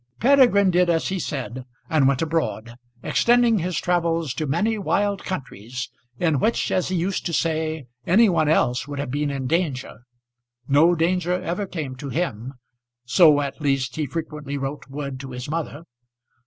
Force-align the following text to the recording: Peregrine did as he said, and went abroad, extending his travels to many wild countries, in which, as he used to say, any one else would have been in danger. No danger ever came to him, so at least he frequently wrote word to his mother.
Peregrine 0.19 0.71
did 0.71 0.89
as 0.89 1.09
he 1.09 1.19
said, 1.19 1.63
and 1.87 2.07
went 2.07 2.23
abroad, 2.23 2.73
extending 3.03 3.59
his 3.59 3.77
travels 3.77 4.33
to 4.33 4.47
many 4.47 4.75
wild 4.75 5.23
countries, 5.23 5.91
in 6.17 6.39
which, 6.39 6.71
as 6.71 6.87
he 6.87 6.95
used 6.95 7.23
to 7.23 7.31
say, 7.31 7.85
any 8.07 8.27
one 8.27 8.49
else 8.49 8.87
would 8.87 8.97
have 8.97 9.11
been 9.11 9.29
in 9.29 9.45
danger. 9.45 9.99
No 10.67 10.95
danger 10.95 11.39
ever 11.39 11.67
came 11.67 11.95
to 11.97 12.09
him, 12.09 12.55
so 13.05 13.41
at 13.41 13.61
least 13.61 13.95
he 13.95 14.07
frequently 14.07 14.57
wrote 14.57 14.87
word 14.89 15.19
to 15.19 15.29
his 15.29 15.47
mother. 15.47 15.83